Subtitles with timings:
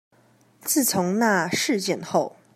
[0.63, 2.35] 自從那事件後